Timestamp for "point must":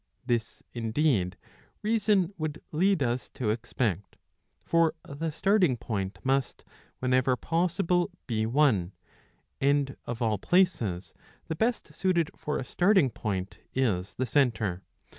5.77-6.63